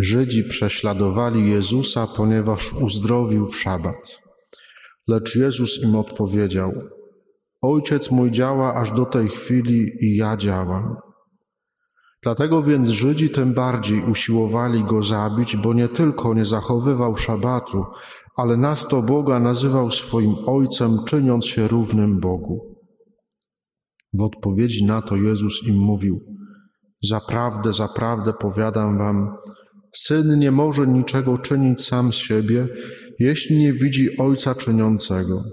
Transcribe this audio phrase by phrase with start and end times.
[0.00, 4.18] Żydzi prześladowali Jezusa, ponieważ uzdrowił w szabat.
[5.08, 6.72] Lecz Jezus im odpowiedział:
[7.62, 10.96] Ojciec mój działa aż do tej chwili i ja działam.
[12.22, 17.84] Dlatego więc Żydzi tym bardziej usiłowali go zabić, bo nie tylko nie zachowywał szabatu,
[18.36, 22.76] ale nadto Boga nazywał swoim Ojcem, czyniąc się równym Bogu.
[24.12, 26.20] W odpowiedzi na to Jezus im mówił:
[27.02, 29.36] Zaprawdę, zaprawdę powiadam wam,
[29.96, 32.68] syn nie może niczego czynić sam z siebie,
[33.18, 35.44] jeśli nie widzi Ojca czyniącego.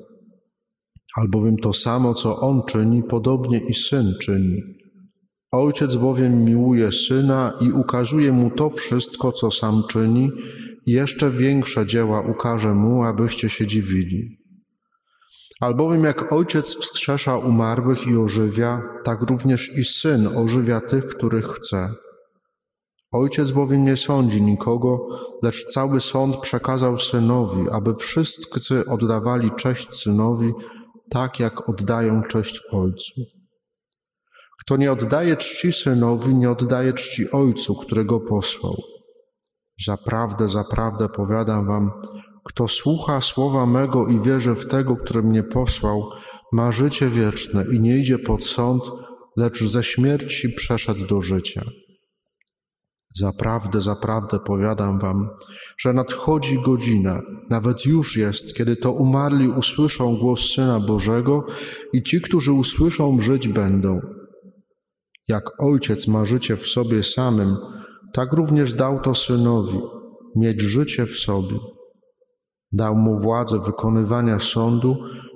[1.17, 4.61] Albowiem to samo, co on czyni, podobnie i syn czyni.
[5.52, 10.31] Ojciec bowiem miłuje syna i ukazuje mu to wszystko, co sam czyni,
[10.85, 14.38] jeszcze większe dzieła ukaże mu, abyście się dziwili.
[15.61, 21.89] Albowiem jak ojciec wskrzesza umarłych i ożywia, tak również i syn ożywia tych, których chce.
[23.11, 25.07] Ojciec bowiem nie sądzi nikogo,
[25.43, 30.52] lecz cały sąd przekazał synowi, aby wszyscy oddawali cześć synowi,
[31.09, 33.21] tak jak oddają cześć ojcu.
[34.61, 38.75] Kto nie oddaje czci synowi, nie oddaje czci ojcu, którego posłał.
[39.86, 41.91] Zaprawdę, zaprawdę powiadam wam,
[42.45, 46.09] kto słucha słowa mego i wierzy w tego, który mnie posłał,
[46.52, 48.83] ma życie wieczne i nie idzie pod sąd,
[49.38, 51.66] lecz ze śmierci przeszedł do życia.
[53.14, 55.30] Zaprawdę, zaprawdę powiadam wam,
[55.78, 61.44] że nadchodzi godzina, nawet już jest, kiedy to umarli usłyszą głos Syna Bożego
[61.94, 64.00] i ci, którzy usłyszą, żyć będą.
[65.28, 67.58] Jak Ojciec ma życie w sobie samym,
[68.14, 69.80] tak również dał to Synowi,
[70.36, 71.56] mieć życie w sobie.
[72.72, 74.95] Dał mu władzę wykonywania sądu,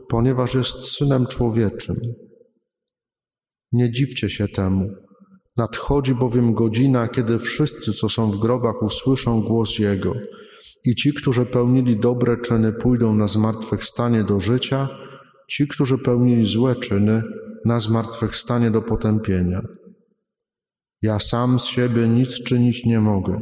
[0.10, 1.96] ponieważ jest Synem Człowieczym.
[3.72, 5.05] Nie dziwcie się temu.
[5.58, 10.14] Nadchodzi bowiem godzina, kiedy wszyscy, co są w grobach, usłyszą głos Jego.
[10.86, 14.90] I ci, którzy pełnili dobre czyny, pójdą na zmartwychwstanie do życia,
[15.50, 17.24] ci, którzy pełnili złe czyny,
[17.66, 19.62] na zmartwychwstanie do potępienia.
[21.02, 23.42] Ja sam z siebie nic czynić nie mogę.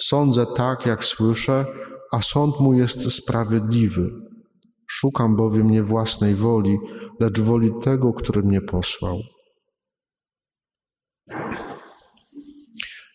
[0.00, 1.64] Sądzę tak, jak słyszę,
[2.12, 4.10] a sąd mój jest sprawiedliwy.
[4.88, 6.78] Szukam bowiem nie własnej woli,
[7.20, 9.18] lecz woli tego, który mnie posłał.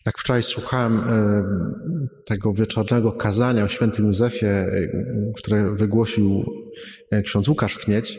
[0.06, 1.42] Jak wczoraj słuchałem e,
[2.24, 4.68] tego wieczornego kazania o świętym Józefie, e,
[5.36, 6.44] które wygłosił
[7.10, 8.18] e, ksiądz Łukasz Knieć,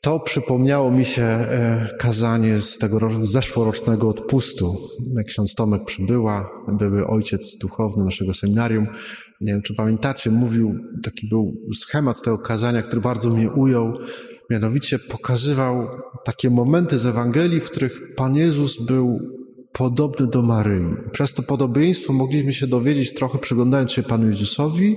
[0.00, 1.46] to przypomniało mi się
[1.98, 4.76] kazanie z tego zeszłorocznego odpustu.
[5.26, 8.86] Ksiądz Tomek przybyła, były ojciec duchowny naszego seminarium.
[9.40, 13.92] Nie wiem, czy pamiętacie, mówił, taki był schemat tego kazania, który bardzo mnie ujął.
[14.50, 15.88] Mianowicie pokazywał
[16.24, 19.35] takie momenty z Ewangelii, w których Pan Jezus był
[19.78, 20.96] podobny do Maryi.
[21.12, 24.96] Przez to podobieństwo mogliśmy się dowiedzieć, trochę przyglądając się Panu Jezusowi,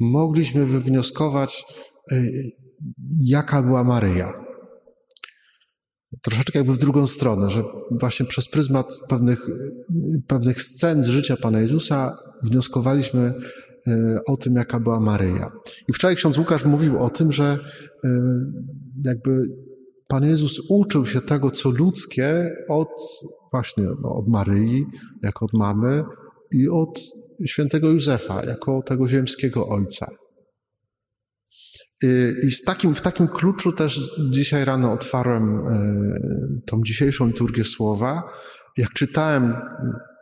[0.00, 1.64] mogliśmy wywnioskować,
[2.12, 2.52] y,
[3.24, 4.44] jaka była Maryja.
[6.22, 9.46] Troszeczkę jakby w drugą stronę, że właśnie przez pryzmat pewnych,
[10.26, 13.34] pewnych scen z życia Pana Jezusa wnioskowaliśmy
[13.88, 15.52] y, o tym, jaka była Maryja.
[15.88, 17.58] I wczoraj ksiądz Łukasz mówił o tym, że
[18.04, 18.08] y,
[19.04, 19.42] jakby
[20.08, 22.88] Pan Jezus uczył się tego, co ludzkie od
[23.54, 24.86] właśnie no, od Maryi,
[25.22, 26.04] jako od mamy
[26.52, 27.00] i od
[27.46, 30.06] świętego Józefa, jako tego ziemskiego ojca.
[32.42, 35.70] I z takim, w takim kluczu też dzisiaj rano otwarłem e,
[36.66, 38.22] tą dzisiejszą liturgię słowa.
[38.76, 39.54] Jak czytałem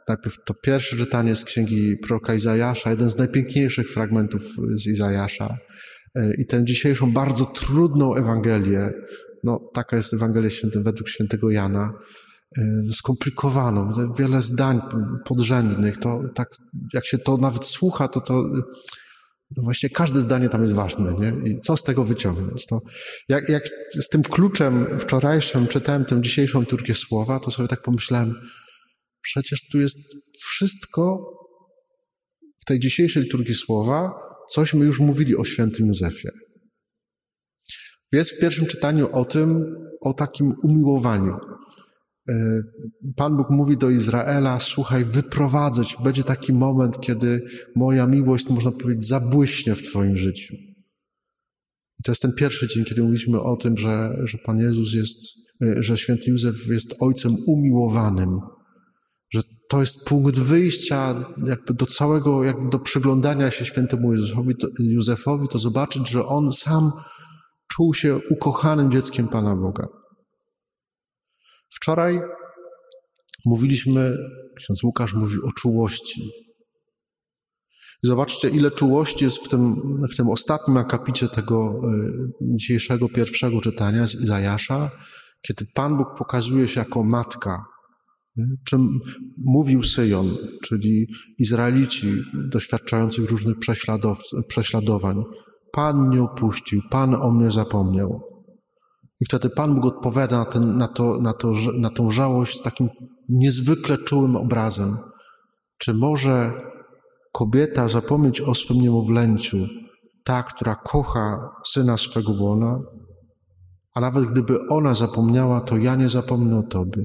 [0.09, 4.43] najpierw to pierwsze czytanie z księgi proroka Izajasza, jeden z najpiękniejszych fragmentów
[4.75, 5.57] z Izajasza,
[6.15, 8.93] e, i tę dzisiejszą bardzo trudną Ewangelię,
[9.45, 11.93] no taka jest Ewangelia święty, według świętego Jana,
[12.93, 14.81] skomplikowaną, wiele zdań
[15.25, 16.49] podrzędnych, to tak
[16.95, 18.45] jak się to nawet słucha, to to
[19.57, 21.51] no właśnie każde zdanie tam jest ważne, nie?
[21.51, 22.67] I co z tego wyciągnąć?
[22.67, 22.81] To
[23.29, 23.69] jak, jak
[24.01, 28.35] z tym kluczem wczorajszym czytałem tę dzisiejszą turkię słowa, to sobie tak pomyślałem,
[29.23, 29.99] przecież tu jest
[30.39, 31.19] wszystko
[32.61, 34.13] w tej dzisiejszej liturgii słowa,
[34.51, 36.29] cośmy już mówili o świętym Józefie.
[38.13, 39.65] Jest w pierwszym czytaniu o tym,
[40.01, 41.37] o takim umiłowaniu,
[43.17, 45.97] Pan Bóg mówi do Izraela: Słuchaj, wyprowadzę cię.
[46.05, 47.43] Będzie taki moment, kiedy
[47.77, 50.55] moja miłość, można powiedzieć, zabłyśnie w Twoim życiu.
[51.99, 55.19] I to jest ten pierwszy dzień, kiedy mówiliśmy o tym, że, że Pan Jezus jest,
[55.63, 58.41] e, że święty Józef jest ojcem umiłowanym,
[59.31, 64.69] że to jest punkt wyjścia jakby do całego, jakby do przyglądania się świętemu Józefowi, to,
[64.79, 66.91] Józefowi, to zobaczyć, że on sam
[67.69, 70.02] czuł się ukochanym dzieckiem Pana Boga.
[71.75, 72.21] Wczoraj
[73.45, 74.17] mówiliśmy,
[74.57, 76.31] ksiądz Łukasz mówi o czułości.
[78.03, 79.77] Zobaczcie, ile czułości jest w tym,
[80.13, 81.81] w tym ostatnim akapicie tego
[82.43, 84.91] y, dzisiejszego pierwszego czytania z Izajasza,
[85.43, 87.65] kiedy Pan Bóg pokazuje się jako matka,
[88.65, 89.01] czym
[89.45, 91.07] mówił Syjon, czyli
[91.39, 93.57] Izraelici doświadczających różnych
[94.49, 95.23] prześladowań.
[95.73, 98.32] Pan mnie opuścił, Pan o mnie zapomniał.
[99.23, 102.63] I wtedy Pan Bóg odpowiada na, ten, na, to, na, to, na tą żałość z
[102.63, 102.89] takim
[103.29, 104.99] niezwykle czułym obrazem.
[105.79, 106.53] Czy może
[107.33, 109.67] kobieta zapomnieć o swym niemowlęciu,
[110.25, 112.79] ta, która kocha syna swego łona?
[113.95, 117.03] A nawet gdyby ona zapomniała, to ja nie zapomnę o Tobie.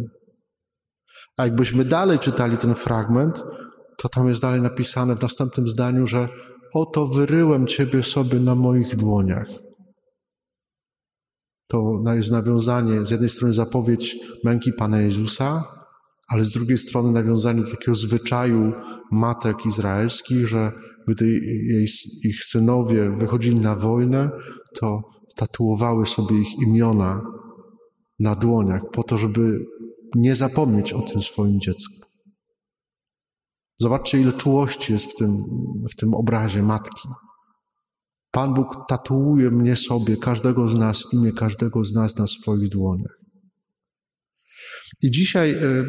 [1.38, 3.44] A jakbyśmy dalej czytali ten fragment,
[3.98, 6.28] to tam jest dalej napisane w następnym zdaniu, że
[6.74, 9.48] oto wyryłem Ciebie sobie na moich dłoniach.
[11.68, 15.64] To jest nawiązanie, z jednej strony zapowiedź męki Pana Jezusa,
[16.30, 18.74] ale z drugiej strony nawiązanie do takiego zwyczaju
[19.12, 20.72] matek izraelskich, że
[21.08, 21.30] gdy
[21.64, 21.88] jej,
[22.24, 24.30] ich synowie wychodzili na wojnę,
[24.80, 25.02] to
[25.36, 27.22] tatuowały sobie ich imiona
[28.20, 29.66] na dłoniach, po to, żeby
[30.16, 31.96] nie zapomnieć o tym swoim dziecku.
[33.80, 35.44] Zobaczcie, ile czułości jest w tym,
[35.92, 37.10] w tym obrazie matki.
[38.38, 43.20] Pan Bóg tatuuje mnie sobie, każdego z nas, imię każdego z nas na swoich dłoniach.
[45.02, 45.86] I dzisiaj y,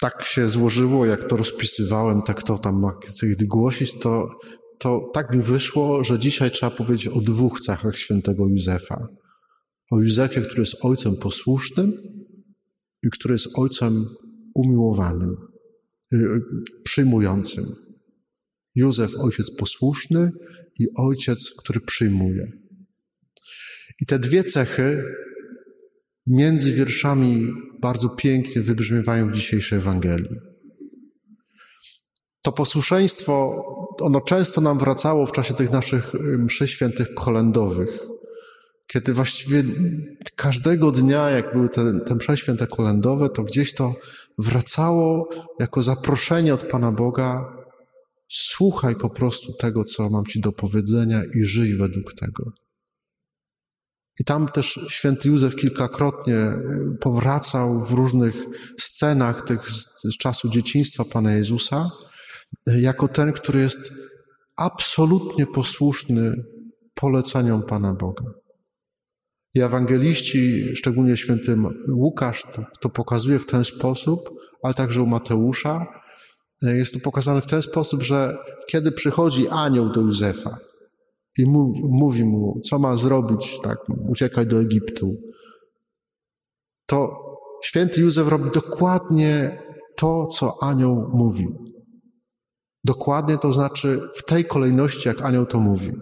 [0.00, 2.86] tak się złożyło, jak to rozpisywałem, tak to tam
[3.22, 4.28] gdy głosić, to,
[4.78, 9.08] to tak mi wyszło, że dzisiaj trzeba powiedzieć o dwóch cechach świętego Józefa.
[9.90, 11.92] O Józefie, który jest ojcem posłusznym
[13.02, 14.06] i który jest ojcem
[14.54, 15.36] umiłowanym,
[16.14, 16.40] y, y,
[16.84, 17.64] przyjmującym.
[18.74, 20.30] Józef, ojciec posłuszny
[20.78, 22.52] i ojciec, który przyjmuje.
[24.00, 25.04] I te dwie cechy
[26.26, 30.36] między wierszami bardzo pięknie wybrzmiewają w dzisiejszej Ewangelii.
[32.42, 33.64] To posłuszeństwo,
[34.00, 37.98] ono często nam wracało w czasie tych naszych y, mszy świętych kolędowych,
[38.86, 39.64] kiedy właściwie
[40.36, 43.94] każdego dnia, jak były te, te msze święte kolędowe, to gdzieś to
[44.38, 45.28] wracało
[45.60, 47.63] jako zaproszenie od Pana Boga
[48.36, 52.52] słuchaj po prostu tego, co mam Ci do powiedzenia i żyj według tego.
[54.20, 58.34] I tam też święty Józef kilkakrotnie y, powracał w różnych
[58.78, 59.70] scenach tych
[60.04, 61.90] z czasu dzieciństwa Pana Jezusa,
[62.68, 63.92] y, jako ten, który jest
[64.56, 66.44] absolutnie posłuszny
[66.94, 68.24] poleceniom Pana Boga.
[69.54, 71.56] I ewangeliści, szczególnie święty
[71.88, 74.30] Łukasz, to, to pokazuje w ten sposób,
[74.62, 75.86] ale także u Mateusza.
[76.62, 78.36] Y, jest to pokazane w ten sposób, że
[78.68, 80.58] kiedy przychodzi anioł do Józefa,
[81.38, 81.46] i
[81.82, 83.78] mówi, mu, co ma zrobić, tak,
[84.08, 85.16] uciekać do Egiptu,
[86.86, 87.16] to
[87.64, 89.62] święty Józef robi dokładnie
[89.96, 91.64] to, co anioł mówił.
[92.84, 95.92] Dokładnie to znaczy w tej kolejności, jak anioł to mówi.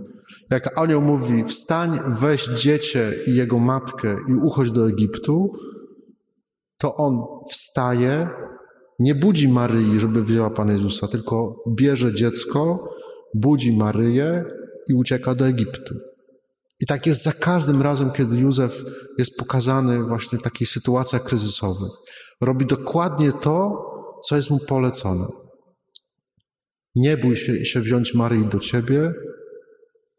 [0.50, 5.52] Jak anioł mówi, wstań, weź dziecię i jego matkę i uchodź do Egiptu,
[6.78, 8.28] to on wstaje,
[9.02, 12.88] nie budzi Maryi, żeby wzięła Pana Jezusa, tylko bierze dziecko,
[13.34, 14.44] budzi Maryję
[14.88, 15.94] i ucieka do Egiptu.
[16.80, 18.84] I tak jest za każdym razem, kiedy Józef
[19.18, 21.90] jest pokazany właśnie w takich sytuacjach kryzysowych.
[22.40, 23.84] Robi dokładnie to,
[24.24, 25.26] co jest mu polecone.
[26.96, 29.12] Nie bój się, się wziąć Maryi do ciebie,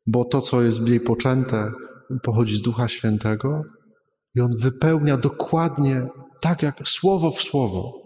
[0.08, 1.72] bo to, co jest w jej poczęte,
[2.24, 3.62] pochodzi z Ducha Świętego
[4.36, 6.08] i on wypełnia dokładnie
[6.42, 8.03] tak, jak słowo w słowo.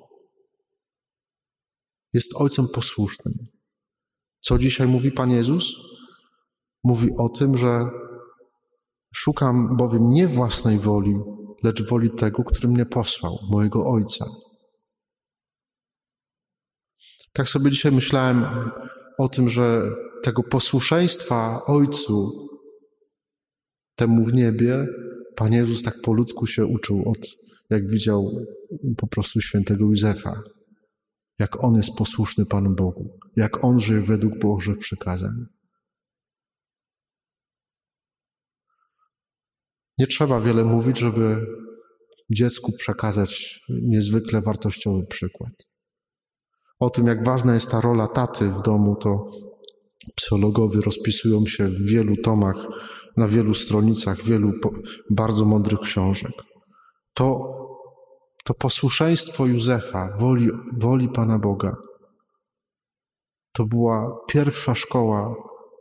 [2.17, 3.33] Jest ojcem posłusznym.
[4.41, 5.63] Co dzisiaj mówi Pan Jezus?
[6.83, 7.89] mówi o tym, że
[9.13, 11.15] szukam bowiem nie własnej woli,
[11.63, 14.25] lecz woli tego, który mnie posłał, mojego Ojca.
[17.33, 18.45] Tak sobie dzisiaj myślałem
[19.17, 19.81] o tym, że
[20.23, 22.47] tego posłuszeństwa Ojcu,
[23.95, 24.87] temu w niebie,
[25.35, 27.27] Pan Jezus tak po ludzku się uczył od,
[27.69, 28.31] jak widział
[28.97, 30.41] po prostu świętego Józefa.
[31.39, 35.45] Jak on jest posłuszny Panu Bogu, jak on żyje według Bożych przykazań.
[39.99, 41.45] Nie trzeba wiele mówić, żeby
[42.29, 45.53] dziecku przekazać niezwykle wartościowy przykład.
[46.79, 49.31] O tym, jak ważna jest ta rola taty w domu, to
[50.15, 52.55] psychologowie rozpisują się w wielu tomach,
[53.17, 54.51] na wielu stronicach, wielu
[55.11, 56.31] bardzo mądrych książek.
[57.13, 57.53] To,
[58.47, 61.75] to posłuszeństwo Józefa, woli, woli Pana Boga,
[63.51, 65.35] to była pierwsza szkoła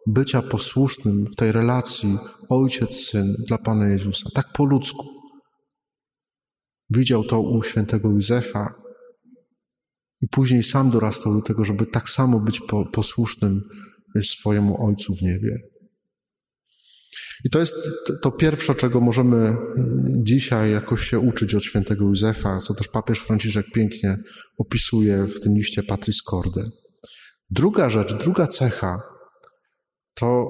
[0.06, 2.18] bycia posłusznym w tej relacji
[2.50, 5.06] ojciec-syn dla Pana Jezusa, tak po ludzku.
[6.90, 8.74] Widział to u świętego Józefa
[10.20, 13.62] I później sam dorastał do tego, żeby tak samo być posłusznym
[14.22, 15.58] swojemu Ojcu w niebie.
[17.44, 17.76] I to jest
[18.22, 19.56] to pierwsze, czego możemy
[20.22, 24.18] dzisiaj jakoś się uczyć od świętego Józefa, co też papież Franciszek pięknie
[24.58, 26.70] opisuje w tym liście Patris Corde.
[27.50, 29.02] Druga rzecz, druga cecha
[30.14, 30.46] to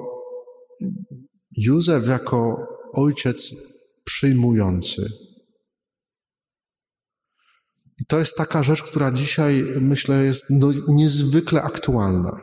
[1.57, 3.55] Józef jako ojciec
[4.05, 5.11] przyjmujący.
[8.01, 12.41] I to jest taka rzecz, która dzisiaj, myślę, jest no, niezwykle aktualna.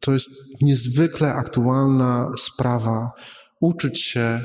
[0.00, 0.30] To jest
[0.62, 3.10] niezwykle aktualna sprawa.
[3.60, 4.42] Uczyć się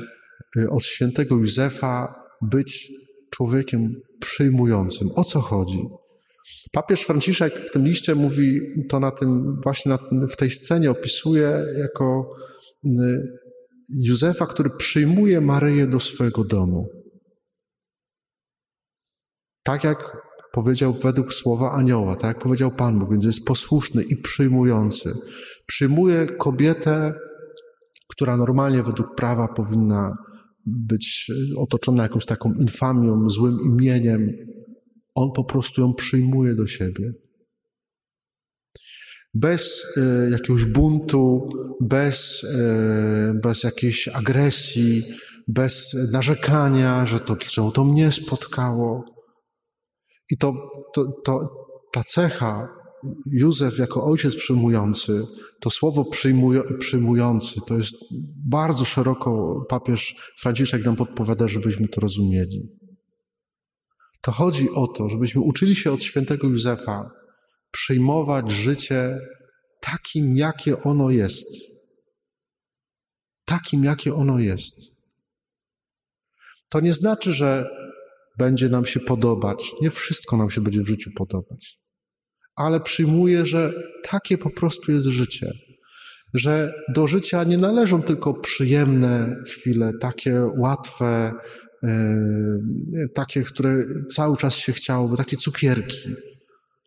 [0.56, 2.92] y, od świętego Józefa być
[3.30, 5.08] człowiekiem przyjmującym.
[5.16, 5.82] O co chodzi?
[6.72, 11.64] Papież Franciszek w tym liście mówi to na tym, właśnie na, w tej scenie opisuje
[11.78, 12.30] jako
[12.84, 12.88] y,
[13.88, 16.88] Józefa, który przyjmuje Maryję do swojego domu.
[19.62, 20.16] Tak jak
[20.52, 25.14] powiedział według słowa anioła, tak jak powiedział Pan Bóg, więc jest posłuszny i przyjmujący.
[25.66, 27.14] Przyjmuje kobietę,
[28.16, 30.10] która normalnie według prawa powinna
[30.66, 34.32] być otoczona jakąś taką infamią, złym imieniem.
[35.14, 37.12] On po prostu ją przyjmuje do siebie.
[39.34, 41.48] Bez y, jakiegoś buntu,
[41.80, 45.04] bez, y, bez jakiejś agresji,
[45.48, 49.04] bez narzekania, że to czemu to mnie spotkało.
[50.30, 50.54] I to,
[50.94, 51.50] to, to,
[51.92, 52.68] ta cecha,
[53.26, 55.22] Józef jako ojciec przyjmujący,
[55.60, 57.96] to słowo przyjmuj, przyjmujący, to jest
[58.46, 62.68] bardzo szeroko papież Franciszek nam podpowiada, żebyśmy to rozumieli.
[64.20, 67.10] To chodzi o to, żebyśmy uczyli się od świętego Józefa
[67.70, 69.18] przyjmować życie
[69.80, 71.48] takim, jakie ono jest.
[73.44, 74.96] Takim, jakie ono jest.
[76.68, 77.66] To nie znaczy, że
[78.38, 79.72] będzie nam się podobać.
[79.82, 81.78] Nie wszystko nam się będzie w życiu podobać.
[82.56, 83.72] Ale przyjmuję, że
[84.02, 85.52] takie po prostu jest życie.
[86.34, 91.32] Że do życia nie należą tylko przyjemne chwile, takie łatwe,
[91.82, 96.14] yy, takie, które cały czas się chciałoby, takie cukierki.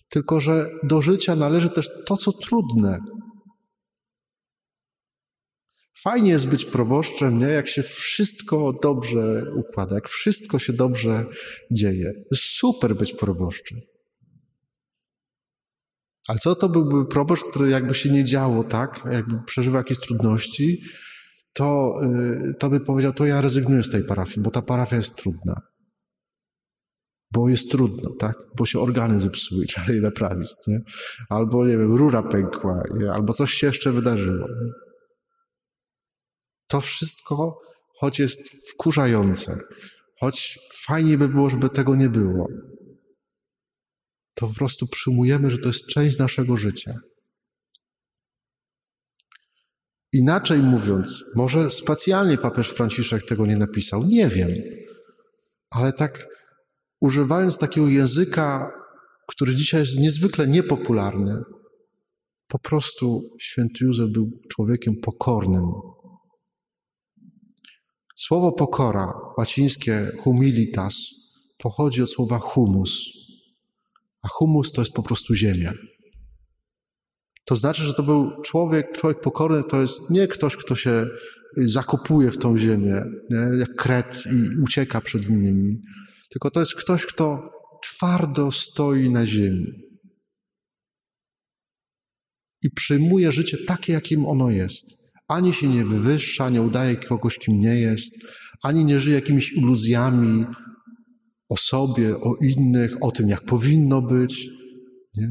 [0.10, 3.00] Tylko, że do życia należy też to, co trudne,
[6.02, 7.48] Fajnie jest być proboszczem, nie?
[7.48, 11.26] jak się wszystko dobrze układa, jak wszystko się dobrze
[11.72, 12.14] dzieje.
[12.34, 13.80] Super być proboszczem.
[16.30, 19.02] Ale co to byłby proboszcz, który jakby się nie działo, tak?
[19.12, 20.82] Jakby przeżywał jakieś trudności,
[21.54, 25.16] to, yy, to by powiedział, to ja rezygnuję z tej parafii, bo ta parafia jest
[25.16, 25.62] trudna.
[27.32, 28.36] Bo jest trudno, tak?
[28.58, 30.80] Bo się organy zepsuły, trzeba je naprawić, nie?
[31.30, 32.84] Albo, nie wiem, rura pękła,
[33.14, 34.48] albo coś się jeszcze wydarzyło.
[36.68, 37.60] To wszystko,
[38.00, 39.60] choć jest wkurzające,
[40.20, 42.48] choć fajnie by było, żeby tego nie było,
[44.40, 46.96] to po prostu przyjmujemy, że to jest część naszego życia.
[50.14, 54.50] Inaczej mówiąc, może specjalnie papież Franciszek tego nie napisał, nie wiem,
[55.70, 56.28] ale tak
[57.02, 58.72] używając takiego języka,
[59.28, 61.42] który dzisiaj jest niezwykle niepopularny,
[62.48, 65.64] po prostu święty Józef był człowiekiem pokornym,
[68.20, 70.96] Słowo pokora, łacińskie humilitas,
[71.58, 73.19] pochodzi od słowa humus,
[74.22, 75.74] a humus to jest po prostu ziemia.
[77.46, 81.08] To znaczy, że to był człowiek, człowiek pokorny to jest nie ktoś, kto się
[81.58, 83.60] zakopuje w tą ziemię, nie?
[83.60, 85.82] jak kret i ucieka przed innymi,
[86.30, 87.52] tylko to jest ktoś, kto
[87.84, 89.90] twardo stoi na ziemi
[92.62, 95.00] i przyjmuje życie takie, jakim ono jest.
[95.28, 98.28] Ani się nie wywyższa, nie udaje kogoś, kim nie jest,
[98.64, 100.46] ani nie żyje jakimiś iluzjami
[101.50, 104.50] o sobie, o innych, o tym, jak powinno być.
[105.16, 105.30] Nie?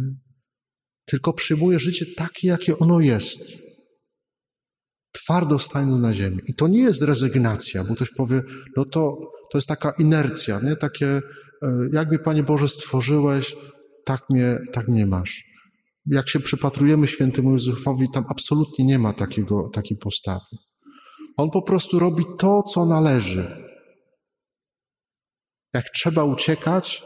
[1.05, 3.59] Tylko przyjmuje życie takie, jakie ono jest.
[5.13, 6.39] Twardo stając na ziemi.
[6.47, 8.43] I to nie jest rezygnacja, bo ktoś powie,
[8.77, 9.17] no to,
[9.53, 10.77] to jest taka inercja, nie?
[10.77, 11.21] Takie,
[11.63, 13.57] e, jak mnie Panie Boże stworzyłeś,
[14.05, 15.49] tak mnie, tak mnie masz
[16.11, 20.47] jak się przypatrujemy świętemu Józefowi, tam absolutnie nie ma takiego, takiej postawy.
[21.37, 23.68] On po prostu robi to, co należy.
[25.75, 27.03] Jak trzeba uciekać,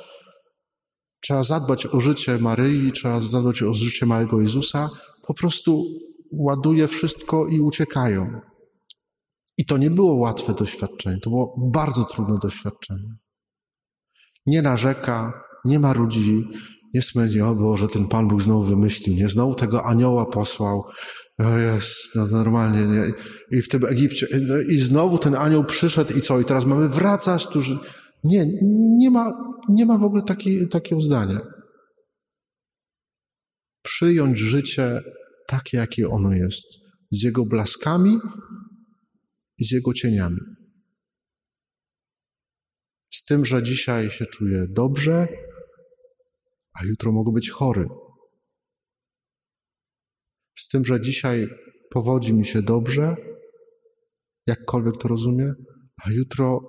[1.20, 4.90] trzeba zadbać o życie Maryi, trzeba zadbać o życie małego Jezusa,
[5.26, 5.84] po prostu
[6.32, 8.40] ładuje wszystko i uciekają.
[9.58, 13.16] I to nie było łatwe doświadczenie, to było bardzo trudne doświadczenie.
[14.46, 16.44] Nie narzeka, nie ma ludzi,
[16.94, 19.28] nie smędzi, o Boże, ten Pan Bóg znowu wymyślił, nie?
[19.28, 20.84] Znowu tego anioła posłał.
[21.38, 23.12] Jest, no normalnie, nie?
[23.58, 26.40] I w tym Egipcie, no i znowu ten anioł przyszedł i co?
[26.40, 27.46] I teraz mamy wracać?
[27.46, 27.78] Którzy...
[28.24, 28.46] Nie,
[28.98, 31.40] nie ma, nie ma w ogóle takiej, takiego zdania.
[33.82, 35.00] Przyjąć życie
[35.48, 36.66] takie, jakie ono jest,
[37.10, 38.18] z jego blaskami
[39.58, 40.40] i z jego cieniami.
[43.12, 45.28] Z tym, że dzisiaj się czuję dobrze,
[46.80, 47.88] a jutro mogę być chory.
[50.58, 51.48] Z tym, że dzisiaj
[51.90, 53.16] powodzi mi się dobrze,
[54.46, 55.54] jakkolwiek to rozumie,
[56.04, 56.60] a jutro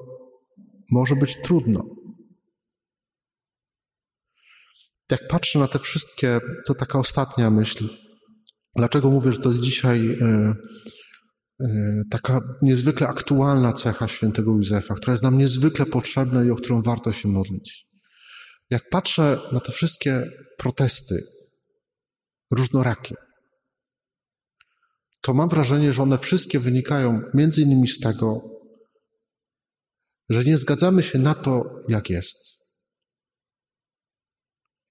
[0.93, 1.85] może być trudno.
[5.11, 7.89] Jak patrzę na te wszystkie, to taka ostatnia myśl.
[8.75, 10.55] Dlaczego mówię, że to jest dzisiaj e,
[11.61, 16.81] e, taka niezwykle aktualna cecha świętego Józefa, która jest nam niezwykle potrzebna i o którą
[16.81, 17.85] warto się modlić?
[18.69, 21.23] Jak patrzę na te wszystkie protesty,
[22.51, 23.15] różnorakie,
[25.21, 28.53] to mam wrażenie, że one wszystkie wynikają między innymi z tego,
[30.33, 32.39] że nie zgadzamy się na to, jak jest.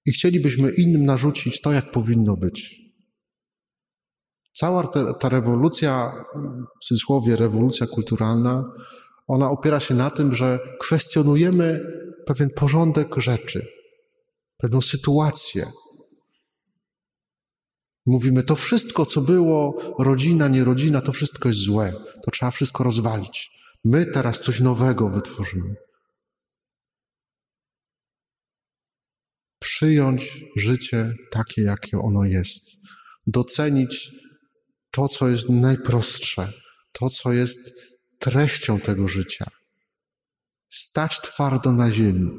[0.05, 2.83] I chcielibyśmy innym narzucić to, jak powinno być.
[4.53, 6.11] Cała ta, ta rewolucja,
[6.81, 8.63] w cudzysłowie rewolucja kulturalna,
[9.27, 11.79] ona opiera się na tym, że kwestionujemy
[12.25, 13.67] pewien porządek rzeczy,
[14.57, 15.65] pewną sytuację,
[18.05, 21.93] Mówimy, to wszystko, co było, rodzina, nie rodzina, to wszystko jest złe.
[22.25, 23.51] To trzeba wszystko rozwalić.
[23.83, 25.75] My teraz coś nowego wytworzymy.
[29.59, 32.65] Przyjąć życie takie, jakie ono jest.
[33.27, 34.11] Docenić
[34.91, 36.53] to, co jest najprostsze,
[36.91, 37.73] to, co jest
[38.19, 39.45] treścią tego życia.
[40.69, 42.31] Stać twardo na ziemi.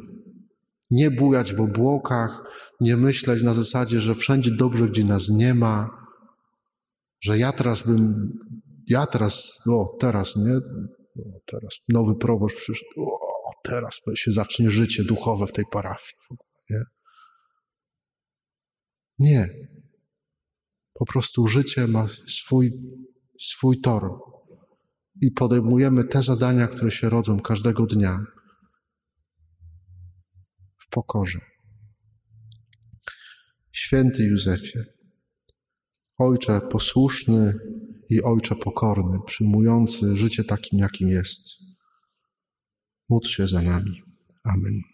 [0.91, 2.43] Nie bujać w obłokach,
[2.81, 5.91] nie myśleć na zasadzie, że wszędzie dobrze, gdzie nas nie ma,
[7.21, 8.33] że ja teraz bym,
[8.89, 10.61] ja teraz, o teraz, nie,
[11.19, 16.15] o, teraz nowy proboszcz przyszedł, o, teraz się zacznie życie duchowe w tej parafii.
[16.71, 16.83] Nie?
[19.19, 19.49] nie.
[20.93, 22.73] Po prostu życie ma swój,
[23.41, 24.11] swój tor
[25.21, 28.19] i podejmujemy te zadania, które się rodzą każdego dnia
[30.79, 31.41] w pokorze.
[33.73, 34.79] Święty Józefie,
[36.19, 37.55] Ojcze posłuszny
[38.11, 41.45] i Ojcze pokorny, przyjmujący życie takim, jakim jest,
[43.09, 44.03] módl się za nami.
[44.45, 44.94] Amen.